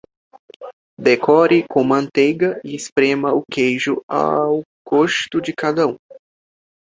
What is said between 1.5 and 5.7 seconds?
com manteiga e esprema o queijo ao gosto de